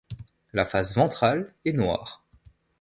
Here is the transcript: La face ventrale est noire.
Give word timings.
La 0.53 0.65
face 0.65 0.95
ventrale 0.95 1.53
est 1.63 1.73
noire. 1.73 2.25